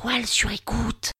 toile 0.00 0.26
sur 0.26 0.52
écoute. 0.52 1.10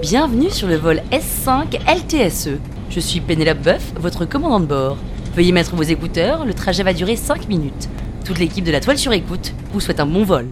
Bienvenue 0.00 0.50
sur 0.50 0.68
le 0.68 0.76
vol 0.76 1.02
S5 1.10 1.80
LTSE. 1.84 2.60
Je 2.90 3.00
suis 3.00 3.20
Pénélope 3.20 3.58
Boeuf, 3.58 3.92
votre 3.96 4.24
commandant 4.24 4.60
de 4.60 4.66
bord. 4.66 4.98
Veuillez 5.34 5.50
mettre 5.50 5.74
vos 5.74 5.82
écouteurs, 5.82 6.44
le 6.44 6.54
trajet 6.54 6.84
va 6.84 6.92
durer 6.92 7.16
5 7.16 7.48
minutes. 7.48 7.88
Toute 8.24 8.38
l'équipe 8.38 8.64
de 8.64 8.70
la 8.70 8.80
toile 8.80 8.98
sur 8.98 9.12
écoute 9.12 9.52
vous 9.72 9.80
souhaite 9.80 9.98
un 9.98 10.06
bon 10.06 10.22
vol. 10.22 10.46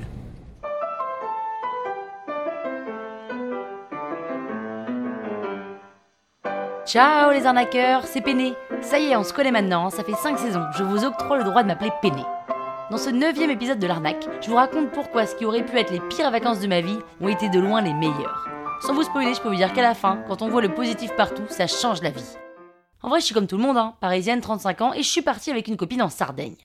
Ciao 6.85 7.31
les 7.31 7.47
arnaqueurs, 7.47 8.07
c'est 8.07 8.23
Péné. 8.23 8.55
Ça 8.81 8.99
y 8.99 9.11
est, 9.13 9.17
on 9.17 9.23
se 9.23 9.33
connaît 9.33 9.53
maintenant, 9.53 9.91
ça 9.91 10.03
fait 10.03 10.15
5 10.15 10.37
saisons, 10.37 10.65
je 10.77 10.83
vous 10.83 11.05
octroie 11.05 11.39
le 11.39 11.45
droit 11.45 11.63
de 11.63 11.69
m'appeler 11.69 11.93
Péné. 12.03 12.25
Dans 12.91 12.99
ce 12.99 13.09
neuvième 13.11 13.53
épisode 13.53 13.79
de 13.79 13.87
l'arnaque, 13.87 14.27
je 14.43 14.49
vous 14.49 14.57
raconte 14.57 14.91
pourquoi 14.91 15.25
ce 15.25 15.37
qui 15.37 15.45
aurait 15.45 15.65
pu 15.65 15.79
être 15.79 15.93
les 15.93 16.01
pires 16.01 16.33
vacances 16.33 16.59
de 16.59 16.67
ma 16.67 16.81
vie 16.81 16.99
ont 17.21 17.29
été 17.29 17.49
de 17.49 17.61
loin 17.61 17.81
les 17.83 17.95
meilleures. 17.95 18.49
Sans 18.81 18.95
vous 18.95 19.05
spoiler, 19.05 19.33
je 19.33 19.41
peux 19.41 19.49
vous 19.49 19.55
dire 19.55 19.73
qu'à 19.73 19.83
la 19.83 19.95
fin, 19.95 20.25
quand 20.27 20.43
on 20.43 20.49
voit 20.49 20.61
le 20.61 20.75
positif 20.75 21.15
partout, 21.15 21.45
ça 21.49 21.69
change 21.69 22.03
la 22.03 22.11
vie. 22.11 22.37
En 23.01 23.09
vrai, 23.09 23.21
je 23.21 23.27
suis 23.27 23.35
comme 23.35 23.47
tout 23.47 23.57
le 23.57 23.63
monde, 23.63 23.77
hein, 23.77 23.95
parisienne, 24.01 24.41
35 24.41 24.81
ans, 24.81 24.93
et 24.93 25.05
je 25.05 25.09
suis 25.09 25.23
partie 25.23 25.53
avec 25.53 25.69
une 25.69 25.77
copine 25.77 26.03
en 26.03 26.09
Sardaigne. 26.09 26.57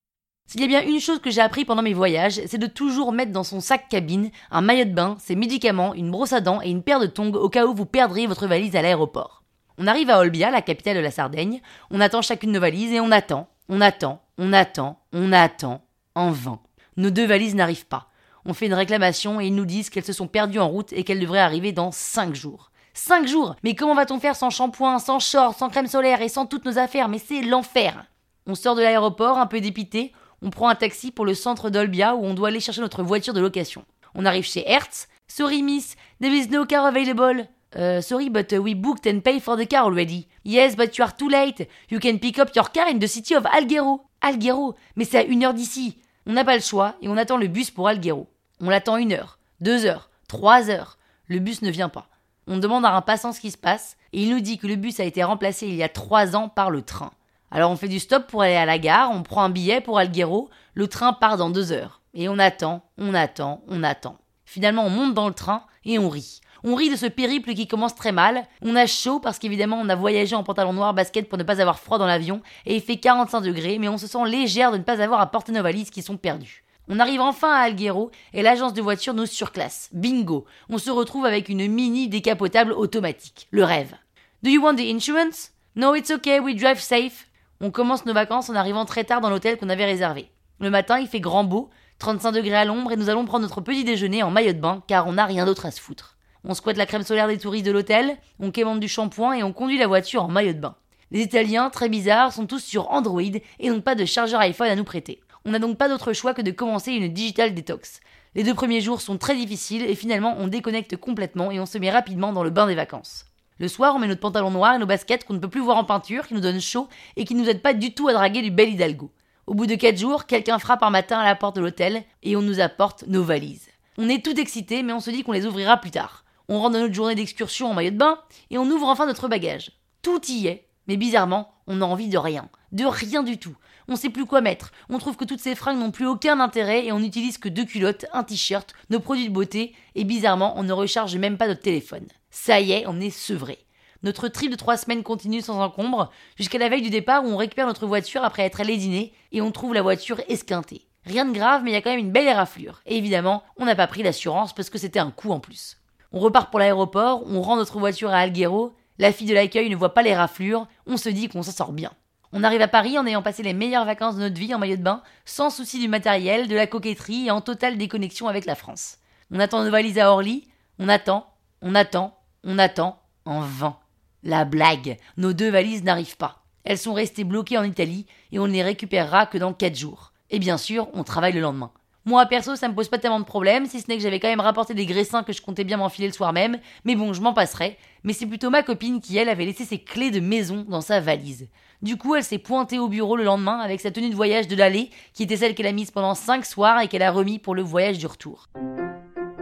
S'il 0.47 0.61
y 0.61 0.63
a 0.63 0.67
bien 0.67 0.81
une 0.81 0.99
chose 0.99 1.19
que 1.19 1.29
j'ai 1.29 1.41
appris 1.41 1.63
pendant 1.63 1.83
mes 1.83 1.93
voyages, 1.93 2.41
c'est 2.47 2.57
de 2.57 2.65
toujours 2.65 3.11
mettre 3.11 3.31
dans 3.31 3.43
son 3.43 3.59
sac 3.59 3.87
cabine 3.87 4.31
un 4.49 4.61
maillot 4.61 4.85
de 4.85 4.93
bain, 4.93 5.17
ses 5.19 5.35
médicaments, 5.35 5.93
une 5.93 6.09
brosse 6.09 6.33
à 6.33 6.41
dents 6.41 6.59
et 6.63 6.71
une 6.71 6.81
paire 6.81 6.99
de 6.99 7.05
tongs 7.05 7.33
au 7.33 7.49
cas 7.49 7.67
où 7.67 7.75
vous 7.75 7.85
perdriez 7.85 8.25
votre 8.25 8.47
valise 8.47 8.75
à 8.75 8.81
l'aéroport. 8.81 9.43
On 9.77 9.85
arrive 9.85 10.09
à 10.09 10.17
Olbia, 10.17 10.49
la 10.49 10.63
capitale 10.63 10.95
de 10.95 11.01
la 11.01 11.11
Sardaigne, 11.11 11.61
on 11.91 12.01
attend 12.01 12.23
chacune 12.23 12.51
nos 12.51 12.59
valises 12.59 12.93
et 12.93 12.99
on 12.99 13.11
attend, 13.11 13.47
on 13.69 13.79
attend, 13.79 14.21
on 14.39 14.53
attend, 14.53 14.99
on 15.13 15.31
attend, 15.31 15.84
en 16.15 16.31
vain. 16.31 16.59
Nos 16.97 17.09
deux 17.09 17.25
valises 17.25 17.55
n'arrivent 17.55 17.85
pas. 17.85 18.09
On 18.45 18.53
fait 18.53 18.67
une 18.67 18.73
réclamation 18.73 19.41
et 19.41 19.47
ils 19.47 19.55
nous 19.55 19.65
disent 19.65 19.89
qu'elles 19.89 20.05
se 20.05 20.13
sont 20.13 20.27
perdues 20.27 20.59
en 20.59 20.69
route 20.69 20.93
et 20.93 21.03
qu'elles 21.03 21.19
devraient 21.19 21.39
arriver 21.39 21.71
dans 21.71 21.91
5 21.91 22.35
jours. 22.35 22.71
5 22.93 23.27
jours? 23.27 23.55
Mais 23.63 23.75
comment 23.75 23.95
va-t-on 23.95 24.19
faire 24.19 24.35
sans 24.35 24.49
shampoing, 24.49 24.99
sans 24.99 25.19
short, 25.19 25.57
sans 25.57 25.69
crème 25.69 25.87
solaire 25.87 26.21
et 26.21 26.29
sans 26.29 26.45
toutes 26.45 26.65
nos 26.65 26.77
affaires? 26.77 27.09
Mais 27.09 27.19
c'est 27.19 27.41
l'enfer 27.41 28.05
On 28.47 28.55
sort 28.55 28.75
de 28.75 28.81
l'aéroport 28.81 29.37
un 29.37 29.47
peu 29.47 29.59
dépité, 29.59 30.13
on 30.41 30.49
prend 30.49 30.69
un 30.69 30.75
taxi 30.75 31.11
pour 31.11 31.25
le 31.25 31.33
centre 31.33 31.69
d'Olbia 31.69 32.15
où 32.15 32.23
on 32.23 32.33
doit 32.33 32.49
aller 32.49 32.59
chercher 32.59 32.81
notre 32.81 33.03
voiture 33.03 33.33
de 33.33 33.41
location. 33.41 33.83
On 34.13 34.25
arrive 34.25 34.45
chez 34.45 34.63
Hertz. 34.69 35.07
Sorry 35.27 35.63
miss, 35.63 35.95
there 36.21 36.33
is 36.33 36.47
no 36.49 36.65
car 36.65 36.85
available. 36.87 37.47
Uh, 37.75 37.99
sorry, 38.01 38.29
but 38.29 38.53
we 38.53 38.73
booked 38.73 39.07
and 39.07 39.21
paid 39.21 39.41
for 39.41 39.57
the 39.57 39.67
car 39.67 39.83
already. 39.83 40.27
Yes, 40.45 40.75
but 40.75 40.97
you 40.97 41.03
are 41.03 41.11
too 41.11 41.27
late. 41.27 41.67
You 41.89 41.99
can 41.99 42.19
pick 42.19 42.39
up 42.39 42.55
your 42.55 42.69
car 42.71 42.87
in 42.89 42.99
the 42.99 43.07
city 43.07 43.35
of 43.35 43.45
Alghero. 43.45 44.01
Alghero 44.21 44.75
Mais 44.95 45.03
c'est 45.03 45.17
à 45.17 45.23
une 45.23 45.43
heure 45.43 45.53
d'ici. 45.53 45.97
On 46.27 46.33
n'a 46.33 46.43
pas 46.43 46.55
le 46.55 46.61
choix 46.61 46.95
et 47.01 47.07
on 47.07 47.17
attend 47.17 47.37
le 47.37 47.47
bus 47.47 47.69
pour 47.69 47.87
Alghero. 47.87 48.27
On 48.59 48.69
l'attend 48.69 48.97
une 48.97 49.13
heure, 49.13 49.37
deux 49.61 49.85
heures, 49.85 50.09
trois 50.27 50.69
heures. 50.69 50.97
Le 51.27 51.39
bus 51.39 51.61
ne 51.61 51.69
vient 51.69 51.89
pas. 51.89 52.07
On 52.47 52.57
demande 52.57 52.85
à 52.85 52.95
un 52.95 53.01
passant 53.01 53.31
ce 53.31 53.39
qui 53.39 53.51
se 53.51 53.57
passe 53.57 53.97
et 54.11 54.23
il 54.23 54.31
nous 54.31 54.39
dit 54.39 54.57
que 54.57 54.67
le 54.67 54.75
bus 54.75 54.99
a 54.99 55.03
été 55.03 55.23
remplacé 55.23 55.67
il 55.67 55.75
y 55.75 55.83
a 55.83 55.89
trois 55.89 56.35
ans 56.35 56.49
par 56.49 56.71
le 56.71 56.81
train. 56.81 57.11
Alors 57.51 57.71
on 57.71 57.75
fait 57.75 57.87
du 57.87 57.99
stop 57.99 58.27
pour 58.27 58.41
aller 58.41 58.55
à 58.55 58.65
la 58.65 58.79
gare, 58.79 59.11
on 59.11 59.23
prend 59.23 59.43
un 59.43 59.49
billet 59.49 59.81
pour 59.81 59.99
Alghero, 59.99 60.49
le 60.73 60.87
train 60.87 61.13
part 61.13 61.37
dans 61.37 61.49
deux 61.49 61.71
heures. 61.71 62.01
Et 62.13 62.27
on 62.27 62.39
attend, 62.39 62.83
on 62.97 63.13
attend, 63.13 63.61
on 63.67 63.83
attend. 63.83 64.17
Finalement 64.45 64.85
on 64.85 64.89
monte 64.89 65.13
dans 65.13 65.27
le 65.27 65.33
train 65.33 65.63
et 65.85 65.99
on 65.99 66.09
rit. 66.09 66.41
On 66.67 66.73
rit 66.73 66.89
de 66.89 66.95
ce 66.95 67.05
périple 67.05 67.53
qui 67.53 67.67
commence 67.67 67.93
très 67.93 68.11
mal. 68.11 68.47
On 68.63 68.75
a 68.75 68.87
chaud 68.87 69.19
parce 69.19 69.37
qu'évidemment 69.37 69.79
on 69.79 69.87
a 69.87 69.93
voyagé 69.93 70.35
en 70.35 70.41
pantalon 70.41 70.73
noir 70.73 70.95
basket 70.95 71.29
pour 71.29 71.37
ne 71.37 71.43
pas 71.43 71.61
avoir 71.61 71.77
froid 71.77 71.99
dans 71.99 72.07
l'avion 72.07 72.41
et 72.65 72.75
il 72.75 72.81
fait 72.81 72.97
45 72.97 73.41
degrés, 73.41 73.77
mais 73.77 73.87
on 73.87 73.99
se 73.99 74.07
sent 74.07 74.25
légère 74.25 74.71
de 74.71 74.77
ne 74.77 74.83
pas 74.83 74.99
avoir 74.99 75.21
à 75.21 75.29
porter 75.29 75.51
nos 75.51 75.61
valises 75.61 75.91
qui 75.91 76.01
sont 76.01 76.17
perdues. 76.17 76.63
On 76.87 76.99
arrive 76.99 77.21
enfin 77.21 77.51
à 77.51 77.59
Alghero 77.59 78.09
et 78.33 78.41
l'agence 78.41 78.73
de 78.73 78.81
voiture 78.81 79.13
nous 79.13 79.27
surclasse. 79.27 79.89
Bingo 79.93 80.45
On 80.67 80.79
se 80.79 80.89
retrouve 80.89 81.27
avec 81.27 81.49
une 81.49 81.71
mini 81.71 82.09
décapotable 82.09 82.71
automatique. 82.71 83.47
Le 83.51 83.63
rêve. 83.63 83.93
Do 84.41 84.49
you 84.49 84.63
want 84.63 84.77
the 84.77 84.91
insurance? 84.91 85.51
No, 85.75 85.93
it's 85.93 86.09
okay, 86.09 86.39
we 86.39 86.55
drive 86.55 86.79
safe. 86.79 87.27
On 87.61 87.69
commence 87.69 88.07
nos 88.07 88.13
vacances 88.13 88.49
en 88.49 88.55
arrivant 88.55 88.85
très 88.85 89.03
tard 89.03 89.21
dans 89.21 89.29
l'hôtel 89.29 89.59
qu'on 89.59 89.69
avait 89.69 89.85
réservé. 89.85 90.31
Le 90.59 90.71
matin, 90.71 90.97
il 90.97 91.05
fait 91.05 91.19
grand 91.19 91.43
beau, 91.43 91.69
35 91.99 92.31
degrés 92.31 92.55
à 92.55 92.65
l'ombre 92.65 92.91
et 92.91 92.97
nous 92.97 93.09
allons 93.09 93.25
prendre 93.25 93.43
notre 93.43 93.61
petit 93.61 93.83
déjeuner 93.83 94.23
en 94.23 94.31
maillot 94.31 94.53
de 94.53 94.59
bain 94.59 94.81
car 94.87 95.05
on 95.05 95.13
n'a 95.13 95.25
rien 95.25 95.45
d'autre 95.45 95.67
à 95.67 95.71
se 95.71 95.79
foutre. 95.79 96.14
On 96.47 96.53
squatte 96.53 96.77
la 96.77 96.85
crème 96.85 97.01
solaire 97.01 97.27
des 97.27 97.39
touristes 97.39 97.65
de 97.65 97.71
l'hôtel, 97.71 98.17
on 98.39 98.51
quémande 98.51 98.79
du 98.79 98.87
shampoing 98.87 99.33
et 99.33 99.41
on 99.41 99.51
conduit 99.51 99.79
la 99.79 99.87
voiture 99.87 100.23
en 100.23 100.27
maillot 100.27 100.53
de 100.53 100.59
bain. 100.59 100.75
Les 101.09 101.21
Italiens, 101.21 101.71
très 101.71 101.89
bizarres, 101.89 102.33
sont 102.33 102.45
tous 102.45 102.63
sur 102.63 102.91
Android 102.91 103.21
et 103.21 103.69
n'ont 103.69 103.81
pas 103.81 103.95
de 103.95 104.05
chargeur 104.05 104.41
iPhone 104.41 104.67
à 104.67 104.75
nous 104.75 104.83
prêter. 104.83 105.21
On 105.43 105.51
n'a 105.51 105.59
donc 105.59 105.79
pas 105.79 105.89
d'autre 105.89 106.13
choix 106.13 106.35
que 106.35 106.43
de 106.43 106.51
commencer 106.51 106.91
une 106.91 107.11
digital 107.11 107.55
detox. 107.55 107.99
Les 108.35 108.43
deux 108.43 108.53
premiers 108.53 108.81
jours 108.81 109.01
sont 109.01 109.17
très 109.17 109.35
difficiles 109.35 109.81
et 109.89 109.95
finalement 109.95 110.35
on 110.37 110.47
déconnecte 110.47 110.97
complètement 110.97 111.49
et 111.49 111.59
on 111.59 111.65
se 111.65 111.79
met 111.79 111.89
rapidement 111.89 112.31
dans 112.31 112.43
le 112.43 112.51
bain 112.51 112.67
des 112.67 112.75
vacances. 112.75 113.25
Le 113.57 113.67
soir, 113.67 113.95
on 113.95 113.99
met 113.99 114.07
notre 114.07 114.21
pantalon 114.21 114.51
noir 114.51 114.75
et 114.75 114.77
nos 114.77 114.85
baskets 114.85 115.23
qu'on 115.23 115.33
ne 115.33 115.39
peut 115.39 115.49
plus 115.49 115.61
voir 115.61 115.77
en 115.77 115.83
peinture, 115.83 116.27
qui 116.27 116.35
nous 116.35 116.41
donnent 116.41 116.61
chaud 116.61 116.87
et 117.15 117.25
qui 117.25 117.33
nous 117.33 117.49
aident 117.49 117.63
pas 117.63 117.73
du 117.73 117.95
tout 117.95 118.07
à 118.07 118.13
draguer 118.13 118.43
du 118.43 118.51
bel 118.51 118.69
Hidalgo. 118.69 119.09
Au 119.47 119.55
bout 119.55 119.65
de 119.65 119.75
quatre 119.75 119.97
jours, 119.97 120.27
quelqu'un 120.27 120.59
frappe 120.59 120.83
un 120.83 120.91
matin 120.91 121.17
à 121.17 121.25
la 121.25 121.35
porte 121.35 121.55
de 121.55 121.61
l'hôtel 121.61 122.03
et 122.21 122.35
on 122.35 122.41
nous 122.43 122.59
apporte 122.59 123.05
nos 123.07 123.23
valises. 123.23 123.69
On 123.97 124.09
est 124.09 124.23
tout 124.23 124.39
excité, 124.39 124.83
mais 124.83 124.93
on 124.93 124.99
se 124.99 125.09
dit 125.09 125.23
qu'on 125.23 125.31
les 125.31 125.47
ouvrira 125.47 125.77
plus 125.77 125.91
tard. 125.91 126.24
On 126.47 126.59
rentre 126.59 126.73
dans 126.73 126.79
notre 126.79 126.93
journée 126.93 127.15
d'excursion 127.15 127.71
en 127.71 127.73
maillot 127.73 127.91
de 127.91 127.97
bain 127.97 128.19
et 128.49 128.57
on 128.57 128.69
ouvre 128.69 128.87
enfin 128.87 129.05
notre 129.05 129.27
bagage. 129.27 129.71
Tout 130.01 130.21
y 130.27 130.47
est, 130.47 130.67
mais 130.87 130.97
bizarrement, 130.97 131.53
on 131.67 131.77
n'a 131.77 131.85
envie 131.85 132.09
de 132.09 132.17
rien. 132.17 132.49
De 132.71 132.85
rien 132.85 133.23
du 133.23 133.37
tout. 133.37 133.55
On 133.87 133.95
sait 133.95 134.09
plus 134.09 134.25
quoi 134.25 134.41
mettre. 134.41 134.71
On 134.89 134.97
trouve 134.97 135.15
que 135.15 135.25
toutes 135.25 135.39
ces 135.39 135.55
fringues 135.55 135.79
n'ont 135.79 135.91
plus 135.91 136.07
aucun 136.07 136.39
intérêt 136.39 136.85
et 136.85 136.91
on 136.91 136.99
n'utilise 136.99 137.37
que 137.37 137.49
deux 137.49 137.65
culottes, 137.65 138.05
un 138.13 138.23
t-shirt, 138.23 138.73
nos 138.89 138.99
produits 138.99 139.29
de 139.29 139.33
beauté 139.33 139.75
et 139.95 140.03
bizarrement, 140.03 140.57
on 140.57 140.63
ne 140.63 140.73
recharge 140.73 141.15
même 141.17 141.37
pas 141.37 141.47
notre 141.47 141.61
téléphone. 141.61 142.07
Ça 142.29 142.59
y 142.59 142.71
est, 142.71 142.85
on 142.87 142.99
est 142.99 143.11
sevré. 143.11 143.59
Notre 144.03 144.27
trip 144.27 144.51
de 144.51 144.55
trois 144.55 144.77
semaines 144.77 145.03
continue 145.03 145.41
sans 145.41 145.59
encombre 145.59 146.11
jusqu'à 146.35 146.59
la 146.59 146.69
veille 146.69 146.81
du 146.81 146.89
départ 146.89 147.23
où 147.23 147.27
on 147.27 147.37
récupère 147.37 147.65
notre 147.65 147.87
voiture 147.87 148.23
après 148.23 148.43
être 148.43 148.61
allé 148.61 148.77
dîner 148.77 149.13
et 149.31 149.41
on 149.41 149.51
trouve 149.51 149.73
la 149.73 149.81
voiture 149.81 150.21
esquintée. 150.27 150.87
Rien 151.05 151.25
de 151.25 151.33
grave, 151.33 151.61
mais 151.63 151.71
il 151.71 151.73
y 151.73 151.77
a 151.77 151.81
quand 151.81 151.91
même 151.91 151.99
une 151.99 152.11
belle 152.11 152.27
éraflure. 152.27 152.81
Et 152.85 152.97
évidemment, 152.97 153.43
on 153.57 153.65
n'a 153.65 153.75
pas 153.75 153.87
pris 153.87 154.03
l'assurance 154.03 154.53
parce 154.53 154.69
que 154.69 154.77
c'était 154.77 154.99
un 154.99 155.11
coup 155.11 155.31
en 155.31 155.39
plus. 155.39 155.77
On 156.15 156.21
repart 156.21 156.49
pour 156.49 156.61
l'aéroport, 156.61 157.23
on 157.27 157.41
rend 157.41 157.57
notre 157.57 157.77
voiture 157.77 158.09
à 158.09 158.19
Alghero, 158.19 158.73
la 158.99 159.11
fille 159.11 159.27
de 159.27 159.33
l'accueil 159.33 159.69
ne 159.69 159.75
voit 159.75 159.93
pas 159.93 160.01
les 160.01 160.15
raflures, 160.15 160.65
on 160.87 160.95
se 160.95 161.09
dit 161.09 161.27
qu'on 161.27 161.43
s'en 161.43 161.51
sort 161.51 161.73
bien. 161.73 161.91
On 162.31 162.41
arrive 162.45 162.61
à 162.61 162.69
Paris 162.69 162.97
en 162.97 163.05
ayant 163.05 163.21
passé 163.21 163.43
les 163.43 163.53
meilleures 163.53 163.83
vacances 163.83 164.15
de 164.15 164.21
notre 164.21 164.39
vie 164.39 164.55
en 164.55 164.57
maillot 164.57 164.77
de 164.77 164.81
bain, 164.81 165.03
sans 165.25 165.49
souci 165.49 165.77
du 165.77 165.89
matériel, 165.89 166.47
de 166.47 166.55
la 166.55 166.67
coquetterie 166.67 167.25
et 167.25 167.31
en 167.31 167.41
totale 167.41 167.77
déconnexion 167.77 168.29
avec 168.29 168.45
la 168.45 168.55
France. 168.55 168.99
On 169.29 169.41
attend 169.41 169.61
nos 169.61 169.69
valises 169.69 169.99
à 169.99 170.09
Orly, 170.09 170.47
on 170.79 170.87
attend, 170.87 171.27
on 171.61 171.75
attend, 171.75 172.17
on 172.45 172.59
attend, 172.59 172.97
en 173.25 173.41
vain. 173.41 173.75
La 174.23 174.45
blague, 174.45 174.97
nos 175.17 175.33
deux 175.33 175.49
valises 175.49 175.83
n'arrivent 175.83 176.15
pas. 176.15 176.45
Elles 176.63 176.77
sont 176.77 176.93
restées 176.93 177.25
bloquées 177.25 177.57
en 177.57 177.65
Italie 177.65 178.05
et 178.31 178.39
on 178.39 178.47
ne 178.47 178.53
les 178.53 178.63
récupérera 178.63 179.25
que 179.25 179.37
dans 179.37 179.51
4 179.51 179.75
jours. 179.75 180.13
Et 180.29 180.39
bien 180.39 180.57
sûr, 180.57 180.87
on 180.93 181.03
travaille 181.03 181.33
le 181.33 181.41
lendemain. 181.41 181.71
Moi, 182.07 182.23
perso, 182.27 182.55
ça 182.55 182.67
me 182.67 182.75
pose 182.75 182.87
pas 182.87 182.99
tellement 182.99 183.19
de 183.19 183.25
problème, 183.25 183.65
si 183.65 183.81
ce 183.81 183.87
n'est 183.87 183.97
que 183.97 184.03
j'avais 184.03 184.19
quand 184.19 184.27
même 184.27 184.39
rapporté 184.39 184.75
des 184.75 184.85
graissins 184.85 185.23
que 185.23 185.33
je 185.33 185.41
comptais 185.41 185.63
bien 185.63 185.77
m'enfiler 185.77 186.07
le 186.07 186.13
soir 186.13 186.33
même, 186.33 186.59
mais 186.83 186.95
bon, 186.95 187.13
je 187.13 187.21
m'en 187.21 187.33
passerai. 187.33 187.79
Mais 188.03 188.13
c'est 188.13 188.27
plutôt 188.27 188.51
ma 188.51 188.61
copine 188.61 189.01
qui, 189.01 189.17
elle, 189.17 189.27
avait 189.27 189.45
laissé 189.45 189.65
ses 189.65 189.79
clés 189.79 190.11
de 190.11 190.19
maison 190.19 190.67
dans 190.69 190.81
sa 190.81 190.99
valise. 190.99 191.47
Du 191.81 191.97
coup, 191.97 192.13
elle 192.13 192.23
s'est 192.23 192.37
pointée 192.37 192.77
au 192.77 192.89
bureau 192.89 193.15
le 193.15 193.23
lendemain 193.23 193.57
avec 193.57 193.81
sa 193.81 193.89
tenue 193.89 194.11
de 194.11 194.15
voyage 194.15 194.47
de 194.47 194.55
l'aller, 194.55 194.91
qui 195.13 195.23
était 195.23 195.37
celle 195.37 195.55
qu'elle 195.55 195.65
a 195.65 195.71
mise 195.71 195.89
pendant 195.89 196.13
5 196.13 196.45
soirs 196.45 196.79
et 196.79 196.87
qu'elle 196.87 197.01
a 197.01 197.11
remis 197.11 197.39
pour 197.39 197.55
le 197.55 197.63
voyage 197.63 197.97
du 197.97 198.05
retour. 198.05 198.49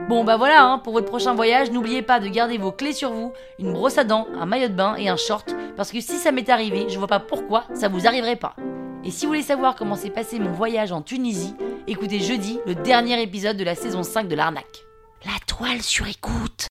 Bon 0.08 0.24
bah 0.24 0.38
voilà, 0.38 0.64
hein, 0.64 0.80
pour 0.80 0.94
votre 0.94 1.08
prochain 1.08 1.34
voyage, 1.34 1.70
n'oubliez 1.70 2.02
pas 2.02 2.22
de 2.22 2.30
garder 2.30 2.58
vos 2.58 2.72
clés 2.72 2.94
sur 2.94 3.12
vous, 3.12 3.34
une 3.60 3.74
brosse 3.74 3.98
à 3.98 4.06
dents, 4.06 4.28
un 4.40 4.46
maillot 4.46 4.70
de 4.70 4.74
bain 4.74 4.96
et 4.96 5.10
un 5.10 5.18
short, 5.18 5.54
parce 5.76 5.92
que 5.92 6.00
si 6.00 6.16
ça 6.16 6.32
m'est 6.32 6.50
arrivé, 6.50 6.86
je 6.88 6.98
vois 6.98 7.08
pas 7.08 7.20
pourquoi 7.20 7.66
ça 7.74 7.90
vous 7.90 8.08
arriverait 8.08 8.38
pas. 8.38 8.56
Et 9.06 9.12
si 9.12 9.26
vous 9.26 9.32
voulez 9.32 9.42
savoir 9.42 9.76
comment 9.76 9.96
s'est 9.96 10.10
passé 10.10 10.40
mon 10.40 10.52
voyage 10.52 10.94
en 10.94 11.02
Tunisie, 11.02 11.56
écoutez 11.88 12.20
jeudi 12.20 12.60
le 12.66 12.76
dernier 12.76 13.22
épisode 13.22 13.58
de 13.58 13.64
la 13.64 13.76
saison 13.76 14.04
5 14.04 14.28
de 14.28 14.36
l'arnaque. 14.36 14.86
La 15.26 15.40
toile 15.48 15.82
sur 15.82 16.08
écoute. 16.08 16.68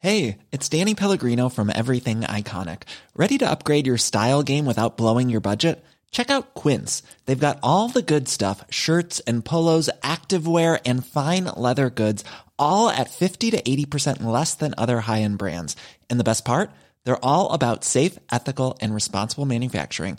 Hey, 0.00 0.38
it's 0.50 0.68
Danny 0.68 0.96
Pellegrino 0.96 1.48
from 1.48 1.70
Everything 1.70 2.22
Iconic. 2.22 2.82
Ready 3.14 3.38
to 3.38 3.48
upgrade 3.48 3.86
your 3.86 3.98
style 3.98 4.42
game 4.42 4.66
without 4.66 4.96
blowing 4.96 5.30
your 5.30 5.40
budget? 5.40 5.84
Check 6.10 6.28
out 6.28 6.54
Quince. 6.54 7.04
They've 7.26 7.38
got 7.38 7.60
all 7.62 7.88
the 7.88 8.02
good 8.02 8.28
stuff, 8.28 8.64
shirts 8.68 9.20
and 9.20 9.44
polos, 9.44 9.88
activewear 10.02 10.80
and 10.84 11.06
fine 11.06 11.44
leather 11.56 11.88
goods, 11.88 12.24
all 12.58 12.88
at 12.88 13.10
50 13.10 13.52
to 13.52 13.62
80% 13.62 14.24
less 14.24 14.54
than 14.54 14.74
other 14.76 15.00
high-end 15.00 15.38
brands. 15.38 15.76
And 16.10 16.18
the 16.18 16.24
best 16.24 16.44
part? 16.44 16.72
They're 17.04 17.24
all 17.24 17.50
about 17.50 17.84
safe, 17.84 18.18
ethical, 18.30 18.78
and 18.80 18.92
responsible 18.94 19.46
manufacturing. 19.46 20.18